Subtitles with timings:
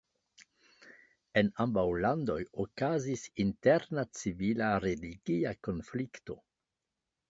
[1.41, 6.45] En ambaŭ landoj okazis interna civila religia konflikto.